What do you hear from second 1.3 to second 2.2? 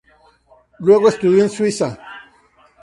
en Suiza.